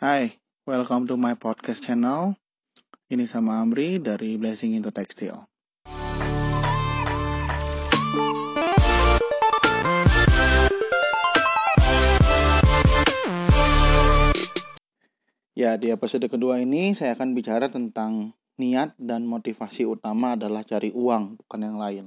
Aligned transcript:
Hai, 0.00 0.32
welcome 0.64 1.04
to 1.12 1.20
my 1.20 1.36
podcast 1.36 1.84
channel. 1.84 2.32
Ini 3.12 3.28
sama 3.28 3.60
Amri 3.60 4.00
dari 4.00 4.40
Blessing 4.40 4.72
into 4.72 4.88
Textile. 4.88 5.44
Ya, 15.52 15.76
di 15.76 15.92
episode 15.92 16.32
kedua 16.32 16.64
ini 16.64 16.96
saya 16.96 17.12
akan 17.12 17.36
bicara 17.36 17.68
tentang 17.68 18.32
niat 18.56 18.96
dan 18.96 19.28
motivasi 19.28 19.84
utama 19.84 20.32
adalah 20.32 20.64
cari 20.64 20.96
uang, 20.96 21.44
bukan 21.44 21.60
yang 21.60 21.76
lain. 21.76 22.04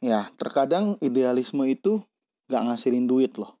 Ya, 0.00 0.32
terkadang 0.40 0.96
idealisme 1.04 1.68
itu 1.68 2.00
gak 2.48 2.72
ngasilin 2.72 3.04
duit 3.04 3.36
loh. 3.36 3.60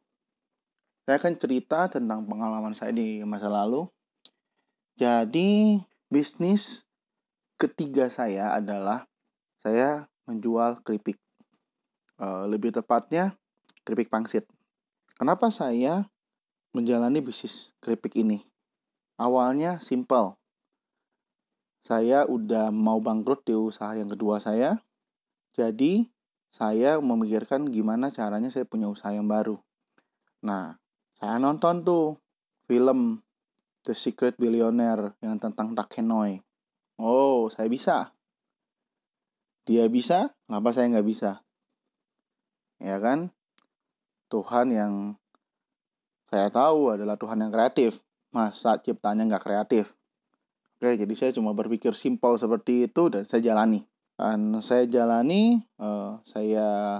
Saya 1.12 1.28
akan 1.28 1.36
cerita 1.36 1.92
tentang 1.92 2.24
pengalaman 2.24 2.72
saya 2.72 2.88
di 2.88 3.20
masa 3.20 3.52
lalu. 3.52 3.84
Jadi, 4.96 5.76
bisnis 6.08 6.88
ketiga 7.60 8.08
saya 8.08 8.56
adalah 8.56 9.04
saya 9.60 10.08
menjual 10.24 10.80
keripik. 10.80 11.20
Uh, 12.16 12.48
lebih 12.48 12.72
tepatnya, 12.72 13.36
keripik 13.84 14.08
pangsit. 14.08 14.48
Kenapa 15.20 15.52
saya 15.52 16.08
menjalani 16.72 17.20
bisnis 17.20 17.76
keripik 17.84 18.16
ini? 18.16 18.48
Awalnya 19.20 19.84
simple. 19.84 20.40
Saya 21.84 22.24
udah 22.24 22.72
mau 22.72 23.04
bangkrut 23.04 23.44
di 23.44 23.52
usaha 23.52 23.92
yang 23.92 24.08
kedua 24.08 24.40
saya. 24.40 24.80
Jadi, 25.52 26.08
saya 26.48 26.96
memikirkan 27.04 27.68
gimana 27.68 28.08
caranya 28.08 28.48
saya 28.48 28.64
punya 28.64 28.88
usaha 28.88 29.12
yang 29.12 29.28
baru. 29.28 29.60
Nah, 30.40 30.80
saya 31.22 31.38
nonton 31.38 31.86
tuh 31.86 32.18
film 32.66 33.22
The 33.86 33.94
Secret 33.94 34.34
Billionaire 34.42 35.14
yang 35.22 35.38
tentang 35.38 35.70
Takenoy. 35.70 36.42
Oh, 36.98 37.46
saya 37.46 37.70
bisa. 37.70 38.10
Dia 39.62 39.86
bisa, 39.86 40.34
kenapa 40.50 40.74
saya 40.74 40.90
nggak 40.90 41.06
bisa? 41.06 41.46
Ya 42.82 42.98
kan? 42.98 43.30
Tuhan 44.34 44.74
yang 44.74 45.14
saya 46.26 46.50
tahu 46.50 46.98
adalah 46.98 47.14
Tuhan 47.14 47.38
yang 47.38 47.54
kreatif. 47.54 48.02
Masa 48.34 48.82
ciptanya 48.82 49.22
nggak 49.22 49.46
kreatif? 49.46 49.94
Oke, 50.82 50.98
jadi 50.98 51.14
saya 51.14 51.30
cuma 51.30 51.54
berpikir 51.54 51.94
simpel 51.94 52.34
seperti 52.34 52.90
itu 52.90 53.06
dan 53.06 53.22
saya 53.30 53.46
jalani. 53.46 53.86
Dan 54.18 54.58
saya 54.58 54.90
jalani, 54.90 55.62
uh, 55.78 56.18
saya 56.26 56.98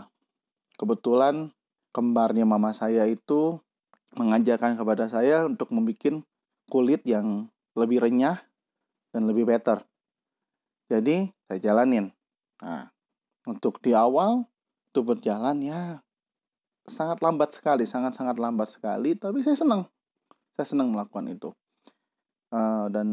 kebetulan 0.79 1.51
kembarnya 1.91 2.47
mama 2.47 2.71
saya 2.71 3.03
itu 3.11 3.59
mengajarkan 4.17 4.77
kepada 4.77 5.09
saya 5.09 5.49
untuk 5.49 5.73
membuat 5.73 6.23
kulit 6.69 7.03
yang 7.09 7.49
lebih 7.77 8.01
renyah 8.05 8.41
dan 9.13 9.29
lebih 9.29 9.49
better. 9.49 9.81
Jadi 10.93 11.33
saya 11.49 11.59
jalanin. 11.61 12.13
Nah, 12.61 12.93
untuk 13.49 13.81
di 13.81 13.97
awal 13.97 14.45
itu 14.93 15.01
berjalan 15.01 15.57
ya 15.65 16.05
sangat 16.85 17.25
lambat 17.25 17.55
sekali, 17.57 17.89
sangat-sangat 17.89 18.37
lambat 18.37 18.69
sekali, 18.69 19.17
tapi 19.17 19.41
saya 19.41 19.57
senang. 19.57 19.83
Saya 20.59 20.67
senang 20.69 20.93
melakukan 20.93 21.33
itu. 21.33 21.51
Uh, 22.53 22.93
dan 22.93 23.09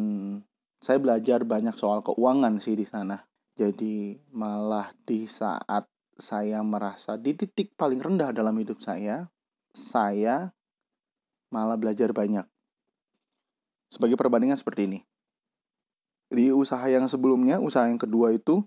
saya 0.83 0.99
belajar 0.99 1.47
banyak 1.47 1.75
soal 1.79 2.03
keuangan 2.03 2.59
sih 2.59 2.75
di 2.75 2.83
sana. 2.83 3.23
Jadi 3.55 4.15
malah 4.35 4.91
di 5.03 5.27
saat 5.27 5.87
saya 6.19 6.59
merasa 6.63 7.15
di 7.15 7.31
titik 7.35 7.75
paling 7.79 8.03
rendah 8.03 8.35
dalam 8.35 8.55
hidup 8.59 8.83
saya, 8.83 9.27
saya 9.71 10.51
malah 11.49 11.77
belajar 11.77 12.13
banyak. 12.13 12.45
Sebagai 13.89 14.17
perbandingan 14.17 14.57
seperti 14.57 14.85
ini. 14.85 14.99
Di 16.29 16.53
usaha 16.53 16.85
yang 16.85 17.09
sebelumnya, 17.09 17.57
usaha 17.57 17.89
yang 17.89 17.97
kedua 17.97 18.29
itu, 18.33 18.61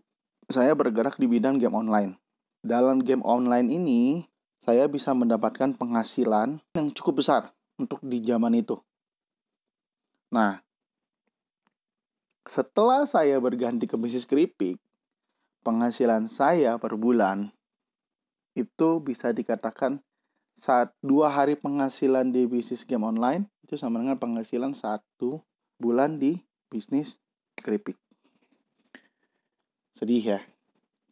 saya 0.51 0.75
bergerak 0.75 1.15
di 1.15 1.31
bidang 1.31 1.63
game 1.63 1.79
online. 1.79 2.19
Dalam 2.63 2.98
game 2.98 3.23
online 3.23 3.71
ini, 3.71 4.27
saya 4.63 4.87
bisa 4.91 5.15
mendapatkan 5.15 5.75
penghasilan 5.75 6.59
yang 6.75 6.87
cukup 6.95 7.23
besar 7.23 7.51
untuk 7.79 8.03
di 8.03 8.23
zaman 8.23 8.59
itu. 8.59 8.79
Nah, 10.35 10.63
setelah 12.47 13.07
saya 13.07 13.39
berganti 13.39 13.87
ke 13.87 13.95
bisnis 13.95 14.27
keripik, 14.27 14.79
penghasilan 15.63 16.27
saya 16.27 16.75
per 16.79 16.98
bulan 16.98 17.55
itu 18.59 18.98
bisa 18.98 19.31
dikatakan 19.31 20.03
saat 20.57 20.95
dua 21.01 21.33
hari 21.33 21.57
penghasilan 21.58 22.30
di 22.30 22.45
bisnis 22.46 22.85
game 22.85 23.02
online 23.02 23.48
itu 23.64 23.74
sama 23.80 24.01
dengan 24.01 24.20
penghasilan 24.20 24.77
satu 24.77 25.40
bulan 25.80 26.20
di 26.20 26.39
bisnis 26.68 27.18
keripik. 27.58 27.96
Sedih 29.92 30.36
ya, 30.36 30.41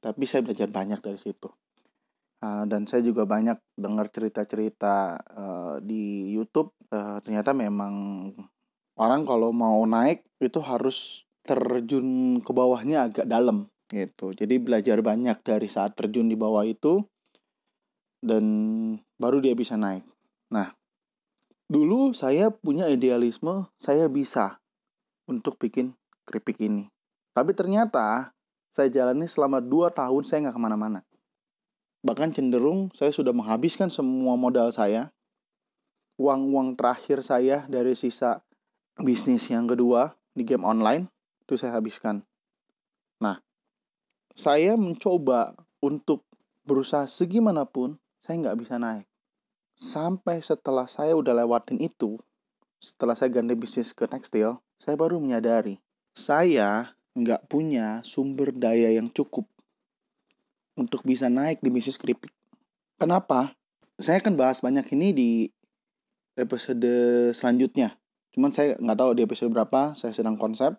tapi 0.01 0.25
saya 0.25 0.45
belajar 0.45 0.69
banyak 0.69 1.01
dari 1.01 1.21
situ. 1.21 1.49
Uh, 2.41 2.65
dan 2.65 2.89
saya 2.89 3.05
juga 3.05 3.29
banyak 3.29 3.61
dengar 3.77 4.09
cerita-cerita 4.09 5.21
uh, 5.21 5.77
di 5.85 6.33
YouTube. 6.33 6.73
Uh, 6.89 7.21
ternyata 7.21 7.53
memang 7.53 7.93
orang 8.97 9.29
kalau 9.29 9.53
mau 9.53 9.85
naik 9.85 10.25
itu 10.41 10.57
harus 10.65 11.29
terjun 11.45 12.41
ke 12.41 12.53
bawahnya 12.53 13.13
agak 13.13 13.29
dalam 13.29 13.69
gitu. 13.93 14.33
Jadi 14.33 14.57
belajar 14.57 15.05
banyak 15.05 15.41
dari 15.45 15.69
saat 15.69 15.99
terjun 15.99 16.31
di 16.31 16.37
bawah 16.39 16.65
itu 16.65 17.05
dan 18.25 18.45
baru 19.21 19.45
dia 19.45 19.53
bisa 19.53 19.77
naik. 19.77 20.03
Nah, 20.49 20.73
dulu 21.69 22.17
saya 22.17 22.49
punya 22.49 22.89
idealisme 22.89 23.69
saya 23.77 24.09
bisa 24.09 24.57
untuk 25.29 25.61
bikin 25.61 25.93
keripik 26.25 26.57
ini. 26.65 26.89
Tapi 27.37 27.53
ternyata 27.53 28.33
saya 28.73 28.89
jalani 28.89 29.29
selama 29.29 29.61
2 29.61 29.93
tahun 29.93 30.23
saya 30.25 30.49
nggak 30.49 30.57
ke 30.57 30.63
mana-mana. 30.63 31.01
Bahkan 32.01 32.33
cenderung 32.33 32.89
saya 32.97 33.13
sudah 33.13 33.37
menghabiskan 33.37 33.93
semua 33.93 34.41
modal 34.41 34.73
saya. 34.73 35.13
Uang-uang 36.17 36.77
terakhir 36.77 37.21
saya 37.21 37.69
dari 37.69 37.93
sisa 37.93 38.41
bisnis 38.97 39.49
yang 39.53 39.69
kedua 39.69 40.17
di 40.33 40.49
game 40.49 40.65
online 40.65 41.09
itu 41.45 41.61
saya 41.61 41.77
habiskan. 41.77 42.25
Nah, 43.21 43.41
saya 44.33 44.77
mencoba 44.77 45.57
untuk 45.81 46.25
berusaha 46.65 47.09
segimanapun 47.09 48.01
saya 48.21 48.37
nggak 48.49 48.59
bisa 48.61 48.77
naik. 48.77 49.10
Sampai 49.81 50.45
setelah 50.45 50.85
saya 50.85 51.17
udah 51.17 51.33
lewatin 51.33 51.81
itu, 51.81 52.21
setelah 52.77 53.17
saya 53.17 53.33
ganti 53.33 53.57
bisnis 53.57 53.97
ke 53.97 54.05
tekstil, 54.05 54.61
saya 54.77 54.95
baru 55.01 55.17
menyadari 55.17 55.81
saya 56.15 56.93
nggak 57.15 57.47
punya 57.49 58.03
sumber 58.05 58.53
daya 58.55 58.93
yang 58.95 59.11
cukup 59.11 59.47
untuk 60.77 61.03
bisa 61.07 61.33
naik 61.33 61.63
di 61.65 61.71
bisnis 61.73 61.99
keripik. 61.99 62.31
Kenapa? 63.01 63.57
Saya 64.01 64.21
akan 64.21 64.37
bahas 64.37 64.61
banyak 64.61 64.85
ini 64.97 65.09
di 65.13 65.31
episode 66.37 66.93
selanjutnya. 67.33 67.97
Cuman 68.33 68.53
saya 68.55 68.77
nggak 68.79 68.99
tahu 68.99 69.11
di 69.17 69.23
episode 69.27 69.51
berapa, 69.53 69.97
saya 69.97 70.15
sedang 70.15 70.37
konsep. 70.37 70.77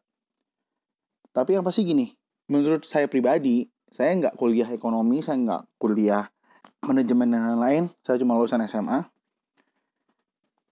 Tapi 1.31 1.57
yang 1.57 1.65
pasti 1.65 1.85
gini, 1.85 2.11
menurut 2.49 2.83
saya 2.83 3.09
pribadi, 3.09 3.67
saya 3.91 4.13
nggak 4.17 4.35
kuliah 4.39 4.69
ekonomi, 4.71 5.19
saya 5.23 5.37
nggak 5.41 5.63
kuliah 5.79 6.27
manajemen 6.81 7.29
dan 7.29 7.45
lain-lain, 7.53 7.93
saya 8.01 8.17
cuma 8.17 8.37
lulusan 8.37 8.61
SMA. 8.65 9.05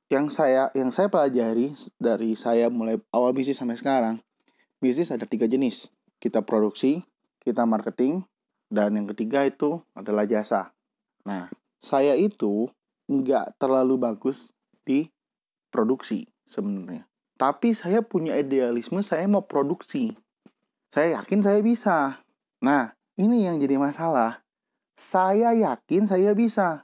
Yang 0.10 0.42
saya 0.42 0.74
yang 0.74 0.90
saya 0.90 1.06
pelajari 1.06 1.78
dari 2.02 2.34
saya 2.34 2.74
mulai 2.74 2.98
awal 3.14 3.30
bisnis 3.30 3.62
sampai 3.62 3.78
sekarang, 3.78 4.18
bisnis 4.82 5.14
ada 5.14 5.30
tiga 5.30 5.46
jenis. 5.46 5.94
Kita 6.18 6.42
produksi, 6.42 7.06
kita 7.46 7.70
marketing, 7.70 8.26
dan 8.74 8.98
yang 8.98 9.06
ketiga 9.14 9.46
itu 9.46 9.86
adalah 9.94 10.26
jasa. 10.26 10.74
Nah, 11.30 11.54
saya 11.78 12.18
itu 12.18 12.66
nggak 13.06 13.62
terlalu 13.62 14.02
bagus 14.02 14.50
di 14.82 15.10
produksi 15.70 16.26
sebenarnya. 16.50 17.06
Tapi 17.38 17.72
saya 17.72 18.02
punya 18.02 18.36
idealisme 18.36 19.00
saya 19.06 19.30
mau 19.30 19.46
produksi. 19.46 20.12
Saya 20.90 21.22
yakin 21.22 21.40
saya 21.46 21.62
bisa. 21.62 22.26
Nah, 22.66 22.98
ini 23.16 23.46
yang 23.46 23.62
jadi 23.62 23.78
masalah. 23.78 24.42
Saya 25.00 25.56
yakin 25.56 26.04
saya 26.12 26.36
bisa. 26.36 26.84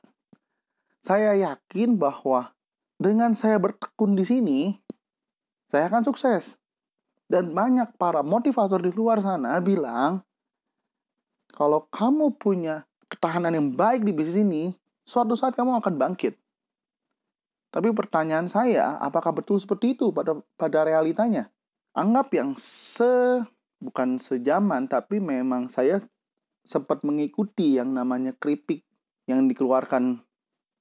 Saya 1.04 1.36
yakin 1.36 2.00
bahwa 2.00 2.56
dengan 2.96 3.36
saya 3.36 3.60
bertekun 3.60 4.16
di 4.16 4.24
sini, 4.24 4.60
saya 5.68 5.92
akan 5.92 6.08
sukses. 6.08 6.56
Dan 7.28 7.52
banyak 7.52 8.00
para 8.00 8.24
motivator 8.24 8.80
di 8.80 8.96
luar 8.96 9.20
sana 9.20 9.60
bilang, 9.60 10.24
kalau 11.52 11.84
kamu 11.92 12.40
punya 12.40 12.88
ketahanan 13.12 13.52
yang 13.52 13.68
baik 13.76 14.08
di 14.08 14.16
bisnis 14.16 14.40
ini, 14.40 14.64
suatu 15.04 15.36
saat 15.36 15.52
kamu 15.52 15.84
akan 15.84 16.00
bangkit. 16.00 16.40
Tapi 17.76 17.92
pertanyaan 17.92 18.48
saya, 18.48 18.96
apakah 19.04 19.36
betul 19.36 19.60
seperti 19.60 20.00
itu 20.00 20.16
pada 20.16 20.40
pada 20.56 20.88
realitanya? 20.88 21.52
Anggap 21.92 22.32
yang 22.32 22.56
se 22.56 23.44
bukan 23.84 24.16
sejaman, 24.16 24.88
tapi 24.88 25.20
memang 25.20 25.68
saya 25.68 26.00
sempat 26.66 27.06
mengikuti 27.06 27.78
yang 27.78 27.94
namanya 27.94 28.34
keripik 28.36 28.84
yang 29.30 29.46
dikeluarkan 29.46 30.22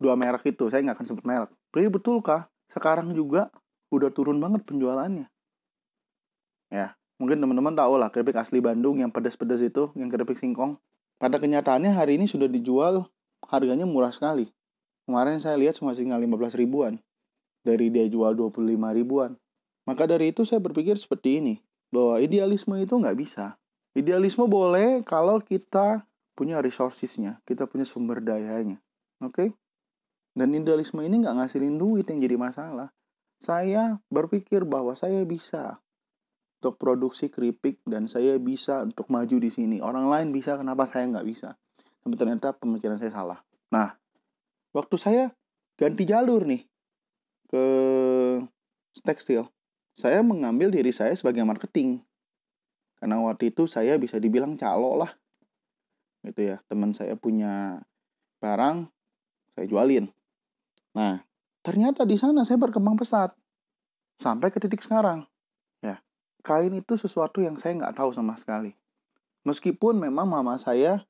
dua 0.01 0.17
merek 0.17 0.57
itu. 0.57 0.67
Saya 0.73 0.83
nggak 0.85 0.97
akan 1.01 1.07
sebut 1.07 1.25
merek. 1.25 1.51
Tapi 1.71 1.87
betulkah 1.93 2.49
sekarang 2.73 3.13
juga 3.13 3.53
udah 3.93 4.11
turun 4.11 4.41
banget 4.41 4.65
penjualannya. 4.67 5.29
Ya, 6.73 6.97
mungkin 7.21 7.39
teman-teman 7.39 7.77
tahu 7.77 8.01
lah 8.01 8.11
keripik 8.11 8.35
asli 8.35 8.59
Bandung 8.59 8.99
yang 8.99 9.15
pedas-pedas 9.15 9.63
itu, 9.63 9.93
yang 9.95 10.11
keripik 10.11 10.35
singkong. 10.41 10.81
Pada 11.21 11.39
kenyataannya 11.39 11.95
hari 11.95 12.19
ini 12.19 12.27
sudah 12.27 12.51
dijual 12.51 13.07
harganya 13.47 13.87
murah 13.87 14.11
sekali. 14.11 14.51
Kemarin 15.05 15.39
saya 15.39 15.61
lihat 15.61 15.79
cuma 15.79 15.93
tinggal 15.93 16.19
15 16.19 16.57
ribuan. 16.59 16.99
Dari 17.65 17.89
dia 17.89 18.05
jual 18.09 18.37
25 18.37 18.61
ribuan. 18.93 19.37
Maka 19.85 20.09
dari 20.09 20.33
itu 20.33 20.45
saya 20.49 20.61
berpikir 20.61 20.97
seperti 20.97 21.41
ini. 21.41 21.55
Bahwa 21.93 22.21
idealisme 22.21 22.77
itu 22.81 22.97
nggak 22.97 23.17
bisa. 23.17 23.57
Idealisme 23.95 24.51
boleh 24.51 25.07
kalau 25.07 25.39
kita 25.39 26.03
punya 26.35 26.59
resourcesnya. 26.59 27.39
Kita 27.47 27.71
punya 27.71 27.87
sumber 27.87 28.19
dayanya. 28.21 28.83
Oke? 29.23 29.33
Okay? 29.33 29.49
Dan 30.35 30.51
idealisme 30.51 30.99
ini 31.07 31.23
nggak 31.23 31.39
ngasilin 31.39 31.79
duit 31.79 32.11
yang 32.11 32.19
jadi 32.19 32.35
masalah. 32.35 32.91
Saya 33.39 34.03
berpikir 34.11 34.67
bahwa 34.67 34.99
saya 34.99 35.23
bisa 35.23 35.79
untuk 36.59 36.75
produksi 36.81 37.31
keripik 37.31 37.79
dan 37.87 38.11
saya 38.11 38.35
bisa 38.43 38.83
untuk 38.83 39.07
maju 39.15 39.37
di 39.39 39.51
sini. 39.53 39.79
Orang 39.79 40.11
lain 40.11 40.35
bisa, 40.35 40.59
kenapa 40.59 40.91
saya 40.91 41.07
nggak 41.07 41.27
bisa? 41.29 41.55
Tapi 42.03 42.15
ternyata 42.19 42.51
pemikiran 42.57 42.99
saya 42.99 43.15
salah. 43.15 43.39
Nah, 43.71 43.95
waktu 44.75 44.97
saya 44.99 45.25
ganti 45.79 46.03
jalur 46.03 46.43
nih 46.43 46.67
ke 47.47 47.65
tekstil, 49.07 49.47
saya 49.95 50.25
mengambil 50.27 50.75
diri 50.75 50.91
saya 50.91 51.15
sebagai 51.15 51.47
marketing. 51.47 52.03
Karena 53.05 53.21
waktu 53.21 53.53
itu 53.53 53.69
saya 53.69 54.01
bisa 54.01 54.17
dibilang 54.17 54.57
calo 54.57 54.97
lah. 54.97 55.13
Gitu 56.25 56.49
ya, 56.49 56.57
teman 56.73 56.97
saya 56.97 57.13
punya 57.21 57.85
barang, 58.41 58.89
saya 59.53 59.69
jualin. 59.69 60.09
Nah, 60.97 61.21
ternyata 61.61 62.09
di 62.09 62.17
sana 62.17 62.49
saya 62.49 62.57
berkembang 62.57 62.97
pesat. 62.97 63.37
Sampai 64.17 64.49
ke 64.49 64.57
titik 64.57 64.81
sekarang. 64.81 65.29
Ya, 65.85 66.01
kain 66.41 66.73
itu 66.73 66.97
sesuatu 66.97 67.45
yang 67.45 67.61
saya 67.61 67.77
nggak 67.77 67.93
tahu 67.93 68.09
sama 68.17 68.41
sekali. 68.41 68.73
Meskipun 69.45 70.01
memang 70.01 70.25
mama 70.25 70.57
saya 70.57 71.05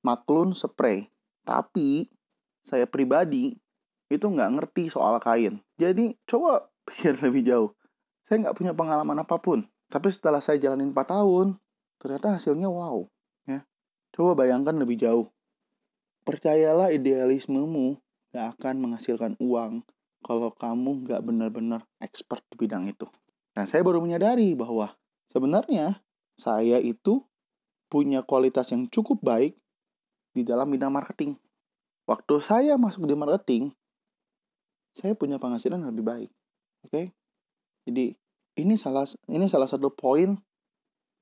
maklun 0.00 0.56
spray. 0.56 1.12
Tapi, 1.44 2.08
saya 2.64 2.88
pribadi 2.88 3.52
itu 4.08 4.24
nggak 4.32 4.48
ngerti 4.56 4.88
soal 4.88 5.20
kain. 5.20 5.60
Jadi, 5.76 6.16
coba 6.24 6.72
pikir 6.88 7.20
lebih 7.20 7.44
jauh. 7.44 7.76
Saya 8.24 8.48
nggak 8.48 8.56
punya 8.56 8.72
pengalaman 8.72 9.20
apa 9.20 9.36
pun. 9.36 9.68
Tapi 9.92 10.08
setelah 10.08 10.40
saya 10.40 10.56
jalanin 10.56 10.96
4 10.96 11.04
tahun, 11.04 11.60
ternyata 12.00 12.40
hasilnya 12.40 12.72
wow. 12.72 13.04
Ya. 13.44 13.68
Coba 14.08 14.40
bayangkan 14.40 14.72
lebih 14.80 14.96
jauh. 14.96 15.28
Percayalah 16.24 16.88
idealismemu 16.96 18.00
gak 18.32 18.56
akan 18.56 18.74
menghasilkan 18.80 19.36
uang 19.36 19.84
kalau 20.24 20.48
kamu 20.56 21.04
gak 21.04 21.20
benar-benar 21.20 21.84
expert 22.00 22.40
di 22.48 22.64
bidang 22.64 22.88
itu. 22.88 23.04
Dan 23.52 23.68
saya 23.68 23.84
baru 23.84 24.00
menyadari 24.00 24.56
bahwa 24.56 24.96
sebenarnya 25.28 26.00
saya 26.40 26.80
itu 26.80 27.20
punya 27.92 28.24
kualitas 28.24 28.72
yang 28.72 28.88
cukup 28.88 29.20
baik 29.20 29.52
di 30.32 30.40
dalam 30.40 30.72
bidang 30.72 30.88
marketing. 30.88 31.36
Waktu 32.08 32.40
saya 32.40 32.80
masuk 32.80 33.04
di 33.04 33.12
marketing, 33.12 33.76
saya 34.96 35.12
punya 35.12 35.36
penghasilan 35.36 35.84
lebih 35.84 36.00
baik. 36.00 36.30
Oke? 36.88 36.88
Okay? 36.88 37.06
Jadi 37.84 38.16
ini 38.56 38.76
salah 38.76 39.08
ini 39.32 39.48
salah 39.48 39.68
satu 39.68 39.88
poin 39.92 40.36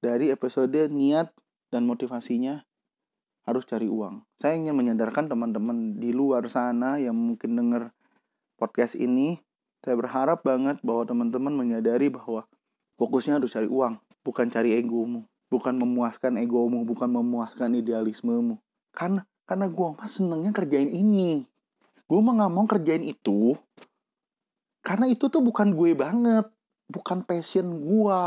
dari 0.02 0.34
episode 0.34 0.90
niat 0.90 1.30
dan 1.70 1.86
motivasinya 1.86 2.66
harus 3.46 3.64
cari 3.66 3.86
uang. 3.86 4.26
Saya 4.40 4.58
ingin 4.58 4.74
menyadarkan 4.74 5.30
teman-teman 5.30 5.98
di 5.98 6.10
luar 6.10 6.46
sana 6.50 6.98
yang 6.98 7.14
mungkin 7.14 7.56
dengar 7.56 7.94
podcast 8.58 8.98
ini. 8.98 9.40
Saya 9.80 9.96
berharap 9.96 10.44
banget 10.44 10.76
bahwa 10.84 11.08
teman-teman 11.08 11.56
menyadari 11.56 12.12
bahwa 12.12 12.44
fokusnya 13.00 13.40
harus 13.40 13.56
cari 13.56 13.64
uang, 13.64 13.96
bukan 14.20 14.52
cari 14.52 14.76
egomu, 14.76 15.24
bukan 15.48 15.72
memuaskan 15.80 16.36
egomu, 16.36 16.84
bukan 16.84 17.08
memuaskan 17.08 17.80
idealismemu. 17.80 18.60
Karena 18.92 19.24
karena 19.48 19.66
gue 19.72 19.88
mah 19.96 20.10
senengnya 20.10 20.52
kerjain 20.52 20.92
ini. 20.92 21.48
Gue 22.04 22.20
mah 22.20 22.36
nggak 22.36 22.52
mau 22.52 22.66
kerjain 22.68 23.02
itu. 23.02 23.56
Karena 24.84 25.08
itu 25.08 25.32
tuh 25.32 25.40
bukan 25.40 25.72
gue 25.72 25.96
banget, 25.96 26.44
bukan 26.90 27.22
passion 27.22 27.70
gue. 27.86 28.22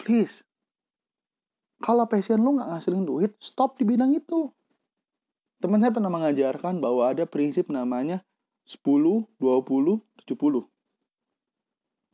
Please, 0.00 0.44
kalau 1.80 2.04
passion 2.04 2.44
lu 2.44 2.60
nggak 2.60 2.76
ngasilin 2.76 3.08
duit, 3.08 3.32
stop 3.40 3.80
di 3.80 3.88
bidang 3.88 4.12
itu. 4.12 4.52
Teman 5.60 5.80
saya 5.80 5.92
pernah 5.92 6.12
mengajarkan 6.12 6.80
bahwa 6.80 7.08
ada 7.08 7.24
prinsip 7.24 7.72
namanya 7.72 8.20
10, 8.68 9.28
20, 9.40 10.04
70. 10.28 10.68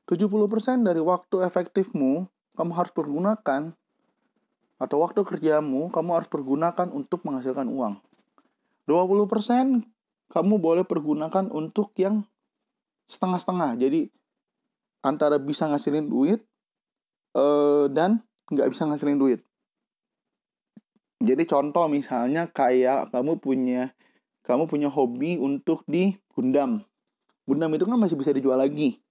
70% 0.06 0.86
dari 0.86 1.02
waktu 1.02 1.36
efektifmu 1.42 2.30
kamu 2.54 2.72
harus 2.78 2.94
pergunakan 2.94 3.74
atau 4.78 4.96
waktu 5.02 5.26
kerjamu 5.26 5.90
kamu 5.90 6.10
harus 6.14 6.30
pergunakan 6.30 6.94
untuk 6.94 7.26
menghasilkan 7.26 7.66
uang. 7.66 7.98
20% 8.86 9.82
kamu 10.30 10.54
boleh 10.62 10.86
pergunakan 10.86 11.50
untuk 11.50 11.90
yang 11.98 12.22
setengah-setengah. 13.06 13.78
Jadi 13.78 14.10
antara 15.02 15.38
bisa 15.38 15.70
ngasilin 15.70 16.10
duit 16.10 16.42
uh, 17.38 17.86
dan 17.90 18.22
nggak 18.50 18.70
bisa 18.70 18.86
ngasilin 18.86 19.18
duit. 19.18 19.40
Jadi 21.22 21.42
contoh 21.48 21.88
misalnya 21.88 22.50
kayak 22.50 23.08
kamu 23.10 23.40
punya 23.40 23.94
kamu 24.44 24.68
punya 24.70 24.88
hobi 24.92 25.40
untuk 25.40 25.82
di 25.88 26.14
Gundam. 26.30 26.84
Gundam 27.48 27.72
itu 27.74 27.88
kan 27.88 27.98
masih 27.98 28.18
bisa 28.18 28.30
dijual 28.30 28.58
lagi. 28.60 29.02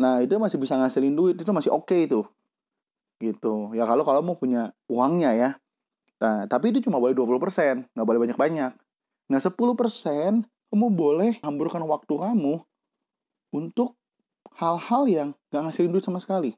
Nah, 0.00 0.24
itu 0.24 0.34
masih 0.40 0.56
bisa 0.56 0.74
ngasilin 0.80 1.14
duit, 1.14 1.36
itu 1.36 1.50
masih 1.52 1.70
oke 1.70 1.90
okay 1.90 2.08
itu. 2.08 2.24
Gitu. 3.22 3.76
Ya 3.76 3.84
kalau 3.86 4.02
kalau 4.02 4.24
mau 4.24 4.34
punya 4.34 4.72
uangnya 4.88 5.30
ya. 5.36 5.50
Nah, 6.22 6.46
tapi 6.50 6.70
itu 6.74 6.82
cuma 6.86 7.02
boleh 7.02 7.14
20%, 7.14 7.86
nggak 7.92 8.06
boleh 8.06 8.20
banyak-banyak. 8.26 8.72
Nah, 9.30 9.38
10% 9.38 10.46
kamu 10.72 10.86
boleh 10.90 11.38
hamburkan 11.44 11.84
waktu 11.84 12.14
kamu 12.14 12.62
untuk 13.52 13.94
hal-hal 14.56 15.02
yang 15.08 15.28
nggak 15.52 15.62
ngasilin 15.68 15.92
duit 15.92 16.04
sama 16.04 16.18
sekali. 16.18 16.56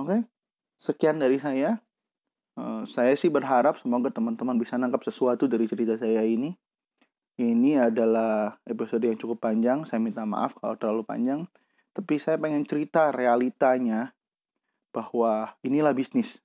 Oke? 0.00 0.08
Okay? 0.08 0.20
Sekian 0.80 1.20
dari 1.20 1.38
saya. 1.38 1.78
Uh, 2.52 2.84
saya 2.84 3.16
sih 3.16 3.32
berharap 3.32 3.80
semoga 3.80 4.12
teman-teman 4.12 4.60
bisa 4.60 4.76
nangkap 4.76 5.00
sesuatu 5.00 5.48
dari 5.48 5.64
cerita 5.64 5.96
saya 5.96 6.20
ini. 6.24 6.52
Ini 7.40 7.88
adalah 7.88 8.60
episode 8.68 9.08
yang 9.08 9.16
cukup 9.16 9.40
panjang. 9.40 9.88
Saya 9.88 10.04
minta 10.04 10.26
maaf 10.28 10.52
kalau 10.60 10.76
terlalu 10.76 11.02
panjang. 11.08 11.40
Tapi 11.92 12.20
saya 12.20 12.36
pengen 12.36 12.64
cerita 12.68 13.08
realitanya 13.08 14.12
bahwa 14.92 15.56
inilah 15.64 15.96
bisnis. 15.96 16.44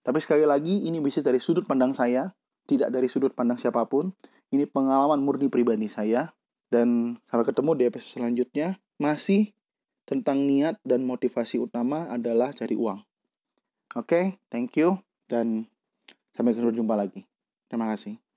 Tapi 0.00 0.16
sekali 0.24 0.48
lagi 0.48 0.88
ini 0.88 0.96
bisnis 1.04 1.24
dari 1.24 1.36
sudut 1.36 1.68
pandang 1.68 1.92
saya, 1.92 2.32
tidak 2.64 2.88
dari 2.88 3.08
sudut 3.08 3.36
pandang 3.36 3.60
siapa 3.60 3.84
pun. 3.84 4.08
Ini 4.50 4.64
pengalaman 4.72 5.20
murni 5.20 5.52
pribadi 5.52 5.88
saya. 5.92 6.32
Dan 6.70 7.18
sampai 7.28 7.44
ketemu 7.44 7.70
di 7.76 7.84
episode 7.84 8.20
selanjutnya. 8.20 8.80
Masih 9.00 9.56
tentang 10.04 10.44
niat 10.44 10.76
dan 10.84 11.08
motivasi 11.08 11.56
utama 11.56 12.04
adalah 12.12 12.52
cari 12.52 12.76
uang. 12.76 13.00
Oke, 13.96 14.04
okay, 14.04 14.24
thank 14.52 14.76
you 14.76 15.00
dan 15.24 15.64
sampai 16.36 16.52
jumpa 16.52 17.00
lagi. 17.00 17.24
Terima 17.72 17.88
kasih. 17.88 18.20